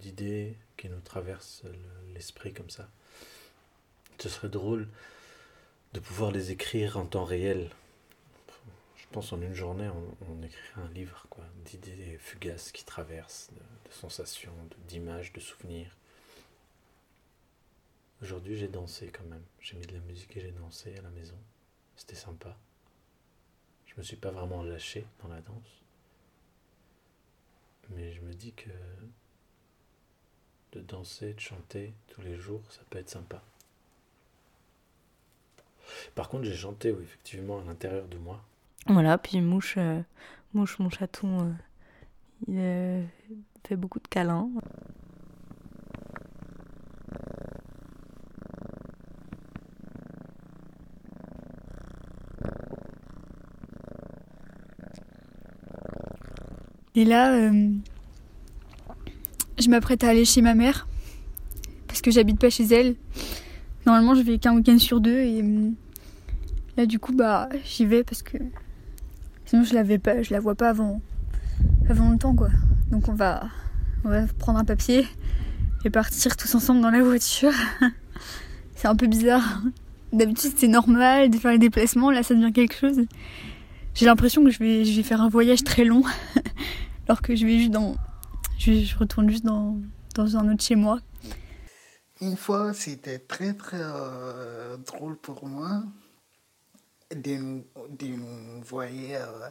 [0.00, 1.62] d'idées qui nous traversent
[2.14, 2.88] l'esprit comme ça.
[4.18, 4.88] Ce serait drôle
[5.92, 7.70] de pouvoir les écrire en temps réel.
[9.10, 11.26] Je pense en une journée, on, on un livre,
[11.64, 15.96] d'idées fugaces qui traversent, de, de sensations, de- d'images, de souvenirs.
[18.22, 19.42] Aujourd'hui, j'ai dansé quand même.
[19.60, 21.34] J'ai mis de la musique et j'ai dansé à la maison.
[21.96, 22.56] C'était sympa.
[23.86, 25.82] Je me suis pas vraiment lâché dans la danse.
[27.88, 28.70] Mais je me dis que
[30.70, 33.42] de danser, de chanter tous les jours, ça peut être sympa.
[36.14, 38.40] Par contre, j'ai chanté, oui, effectivement, à l'intérieur de moi.
[38.86, 40.00] Voilà, puis Mouche, euh,
[40.54, 41.52] Mouche mon chaton, euh,
[42.48, 43.04] il euh,
[43.66, 44.48] fait beaucoup de câlins.
[56.96, 57.50] Et là,
[59.58, 60.88] je m'apprête à aller chez ma mère
[61.86, 62.96] parce que j'habite pas chez elle.
[63.86, 65.42] Normalement, je vais qu'un week-end sur deux et
[66.76, 68.38] là, du coup, bah, j'y vais parce que
[69.50, 71.00] sinon je la vais pas, je la vois pas avant,
[71.88, 72.50] avant longtemps, quoi.
[72.92, 73.48] Donc on va,
[74.04, 75.04] on va prendre un papier
[75.84, 77.52] et partir tous ensemble dans la voiture.
[78.76, 79.60] c'est un peu bizarre.
[80.12, 82.12] D'habitude, c'est normal de faire les déplacements.
[82.12, 83.04] Là, ça devient quelque chose.
[83.94, 86.04] J'ai l'impression que je vais, je vais faire un voyage très long,
[87.08, 87.96] alors que je vais juste dans,
[88.56, 89.78] je retourne juste dans,
[90.14, 91.00] dans un autre chez moi.
[92.20, 95.82] Une fois, c'était très très euh, drôle pour moi
[97.14, 97.64] nous
[98.62, 98.88] voir.
[98.90, 99.50] euh,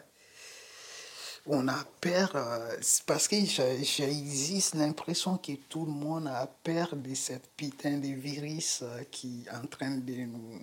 [1.46, 6.46] on a peur, euh, parce que j'ai j'ai existe l'impression que tout le monde a
[6.64, 10.60] peur de cette putain de virus euh, qui est en train de nous,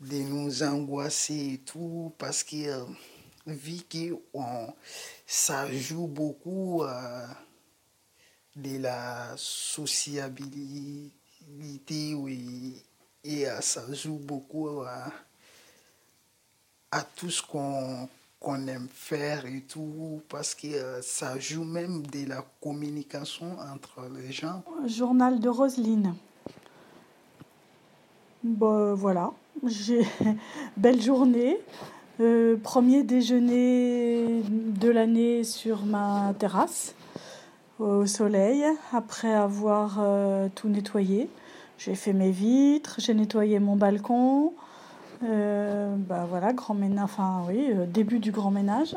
[0.00, 2.84] de nous angoisser et tout, parce que euh,
[3.46, 4.72] vu que on,
[5.26, 6.84] ça joue beaucoup
[8.56, 11.10] de la sociabilité,
[12.14, 12.82] oui,
[13.24, 15.06] et ça joue beaucoup euh,
[16.94, 22.28] à tout ce qu'on aime faire et tout, parce que euh, ça joue même de
[22.28, 24.62] la communication entre les gens.
[24.86, 26.14] Journal de Roselyne.
[28.44, 29.32] Bon, voilà,
[29.66, 30.06] j'ai
[30.76, 31.58] belle journée.
[32.20, 36.94] Euh, premier déjeuner de l'année sur ma terrasse
[37.80, 41.28] au soleil après avoir euh, tout nettoyé.
[41.76, 44.52] J'ai fait mes vitres, j'ai nettoyé mon balcon.
[45.22, 48.96] Euh, bah voilà, grand ménage, enfin oui, euh, début du grand ménage.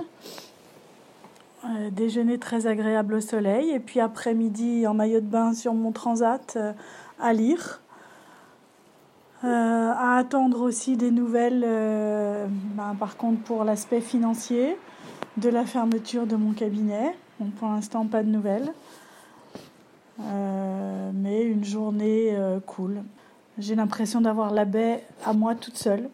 [1.66, 5.92] Euh, déjeuner très agréable au soleil et puis après-midi en maillot de bain sur mon
[5.92, 6.58] transat
[7.20, 7.82] à lire.
[9.44, 14.78] À attendre aussi des nouvelles, ben, par contre pour l'aspect financier,
[15.38, 17.16] de la fermeture de mon cabinet.
[17.40, 18.74] Bon, pour l'instant, pas de nouvelles.
[20.20, 23.04] Mais une journée cool.
[23.60, 26.10] J'ai l'impression d'avoir la baie à moi toute seule.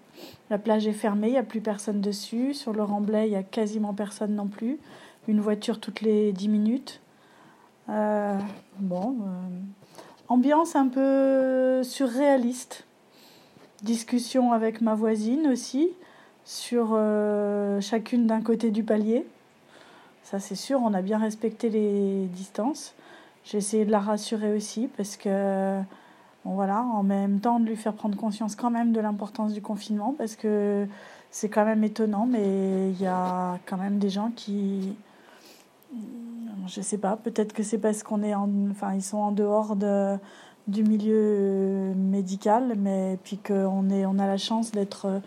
[0.50, 2.54] La plage est fermée, il n'y a plus personne dessus.
[2.54, 4.80] Sur le remblai, il n'y a quasiment personne non plus.
[5.28, 7.02] Une voiture toutes les 10 minutes.
[7.90, 8.38] Euh,
[8.80, 9.60] bon, euh,
[10.30, 12.86] ambiance un peu surréaliste.
[13.82, 15.90] Discussion avec ma voisine aussi
[16.46, 19.26] sur euh, chacune d'un côté du palier.
[20.24, 22.94] Ça c'est sûr, on a bien respecté les distances.
[23.44, 25.82] J'ai essayé de la rassurer aussi parce que
[26.46, 30.14] voilà, en même temps de lui faire prendre conscience quand même de l'importance du confinement
[30.18, 30.88] parce que
[31.32, 34.96] c'est quand même étonnant, mais il y a quand même des gens qui,
[36.68, 40.18] je sais pas, peut-être que c'est parce qu'on est en, enfin sont en dehors de,
[40.68, 45.22] du milieu médical, mais puis qu'on on a la chance d'être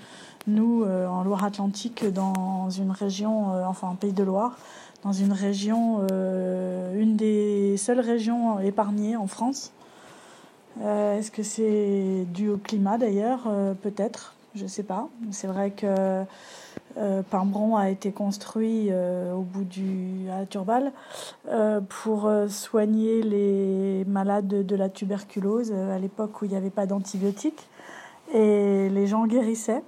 [0.47, 4.57] nous euh, en Loire-Atlantique dans une région, euh, enfin en Pays de Loire,
[5.03, 9.73] dans une région, euh, une des seules régions épargnées en France.
[10.83, 15.09] Euh, Est-ce que c'est dû au climat d'ailleurs Euh, Peut-être, je sais pas.
[15.31, 16.25] C'est vrai que
[16.99, 20.93] euh, Pimbron a été construit au bout du à Turval
[21.49, 26.87] euh, pour soigner les malades de, la tuberculose à l'époque où il n'y avait pas
[26.87, 27.69] d'antibiotiques
[28.33, 29.83] et les gens guérissaient.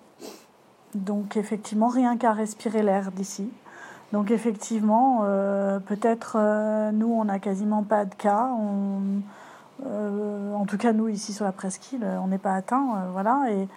[0.95, 3.51] Donc effectivement, rien qu'à respirer l'air d'ici.
[4.13, 5.23] Donc effectivement,
[5.87, 6.39] peut-être
[6.93, 8.51] nous, on n'a quasiment pas de cas.
[9.87, 12.97] Euh, en tout cas, nous, ici sur la presqu'île, on n'est pas atteint.
[12.97, 13.51] euh, voilà.
[13.51, 13.69] Et,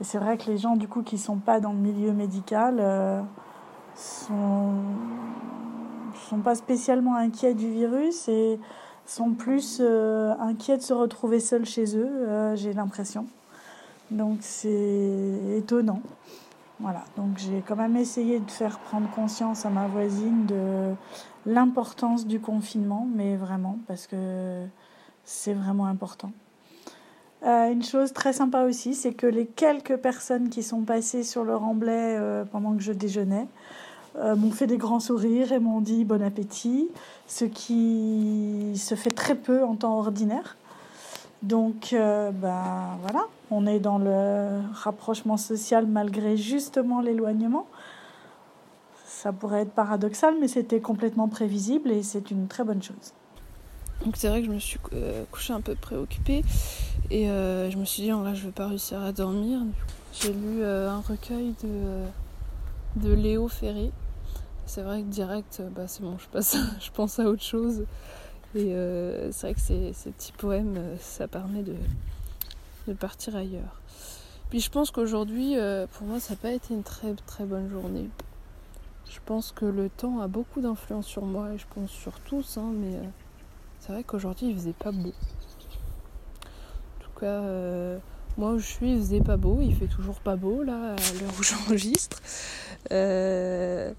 [0.00, 3.22] c'est vrai que les gens, du coup, qui sont pas dans le milieu médical, euh,
[3.94, 4.72] sont,
[6.28, 8.58] sont pas spécialement inquiets du virus et
[9.06, 13.26] sont plus euh, inquiets de se retrouver seuls chez eux, euh, j'ai l'impression.
[14.10, 16.00] Donc c'est étonnant.
[16.80, 20.92] Voilà, donc j'ai quand même essayé de faire prendre conscience à ma voisine de
[21.46, 24.66] l'importance du confinement, mais vraiment, parce que
[25.24, 26.32] c'est vraiment important.
[27.44, 31.44] Euh, une chose très sympa aussi, c'est que les quelques personnes qui sont passées sur
[31.44, 33.46] le remblai euh, pendant que je déjeunais
[34.16, 36.88] euh, m'ont fait des grands sourires et m'ont dit bon appétit,
[37.26, 40.56] ce qui se fait très peu en temps ordinaire.
[41.42, 47.66] Donc, ben voilà, on est dans le rapprochement social malgré justement l'éloignement.
[49.04, 53.12] Ça pourrait être paradoxal, mais c'était complètement prévisible et c'est une très bonne chose.
[54.04, 54.78] Donc c'est vrai que je me suis
[55.30, 56.44] couchée un peu préoccupée
[57.10, 59.60] et euh, je me suis dit, oh, là, je vais pas réussir à dormir.
[60.12, 62.04] J'ai lu euh, un recueil de,
[62.96, 63.92] de Léo Ferré.
[64.66, 67.84] C'est vrai que direct, bah, c'est bon, je, passe, je pense à autre chose.
[68.54, 71.76] Et euh, c'est vrai que ces, ces, petits poèmes, ça permet de,
[72.88, 73.80] de partir ailleurs.
[74.50, 75.56] Puis je pense qu'aujourd'hui,
[75.92, 78.08] pour moi, ça n'a pas été une très très bonne journée.
[79.10, 82.58] Je pense que le temps a beaucoup d'influence sur moi et je pense sur tous,
[82.58, 82.98] hein, mais
[83.84, 85.12] c'est vrai qu'aujourd'hui il faisait pas beau.
[87.24, 87.98] Euh,
[88.36, 91.20] moi où je suis, il faisait pas beau, il fait toujours pas beau là, à
[91.20, 92.20] l'heure où j'enregistre.
[92.90, 93.92] Euh,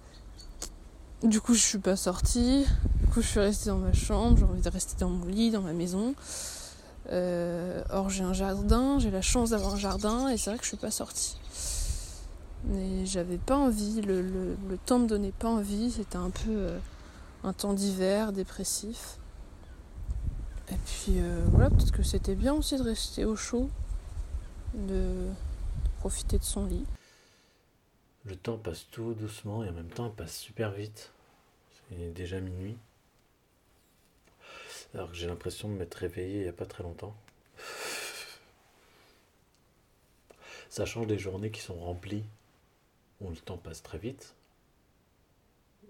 [1.24, 2.66] du coup, je suis pas sortie.
[3.02, 4.38] Du coup, je suis restée dans ma chambre.
[4.38, 6.14] J'ai envie de rester dans mon lit, dans ma maison.
[7.12, 10.64] Euh, or, j'ai un jardin, j'ai la chance d'avoir un jardin, et c'est vrai que
[10.64, 11.38] je suis pas sortie.
[12.66, 15.92] Mais j'avais pas envie, le, le, le, temps me donnait pas envie.
[15.92, 16.70] C'était un peu
[17.44, 19.18] un temps d'hiver, dépressif.
[20.72, 23.70] Et puis euh, voilà, peut-être que c'était bien aussi de rester au chaud,
[24.74, 25.30] de
[26.00, 26.86] profiter de son lit.
[28.26, 31.12] Le temps passe tout doucement et en même temps passe super vite.
[31.90, 32.78] C'est déjà minuit.
[34.96, 37.16] Alors que j'ai l'impression de m'être réveillé il n'y a pas très longtemps.
[40.70, 42.26] Ça change des journées qui sont remplies,
[43.22, 44.36] où le temps passe très vite.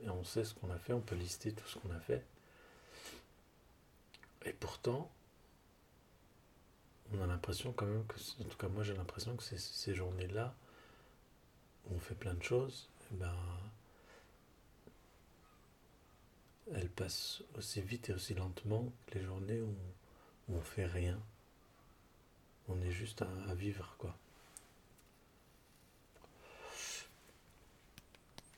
[0.03, 2.23] Et on sait ce qu'on a fait, on peut lister tout ce qu'on a fait.
[4.55, 5.11] Et pourtant,
[7.11, 10.55] on a l'impression quand même que, en tout cas moi j'ai l'impression que ces journées-là,
[11.85, 13.35] où on fait plein de choses, eh ben,
[16.73, 19.75] elles passent aussi vite et aussi lentement que les journées où,
[20.47, 21.19] on, fait rien.
[22.69, 24.17] On est juste à, vivre, quoi.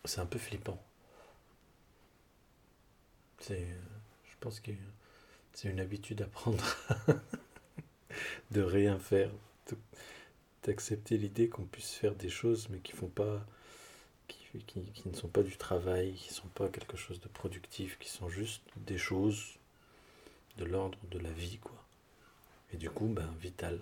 [0.06, 0.80] C'est un peu flippant.
[3.40, 3.68] C'est,
[4.30, 4.72] je pense que
[5.58, 6.64] c'est une habitude à prendre
[8.52, 9.32] de rien faire,
[10.62, 13.44] d'accepter l'idée qu'on puisse faire des choses mais qui font pas
[14.28, 18.10] qui, ne sont pas du travail, qui ne sont pas quelque chose de productif, qui
[18.10, 19.56] sont juste des choses
[20.58, 21.84] de l'ordre de la vie quoi.
[22.72, 23.80] Et du coup ben vital.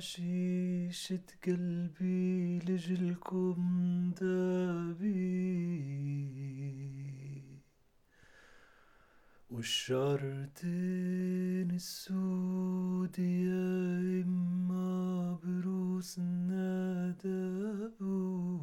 [0.00, 3.58] حشيشة قلبي لجلكم
[4.20, 5.10] دابي
[9.50, 10.90] والشعرتين
[11.70, 16.70] السود يا إما بروسنا
[17.24, 18.60] دابو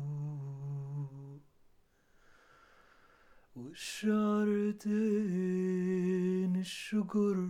[5.58, 7.50] والشعرتين الشجر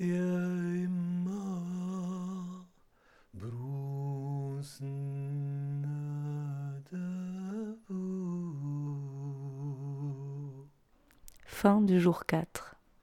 [0.00, 0.46] يا
[0.86, 1.01] إما
[11.86, 12.61] du jour 4.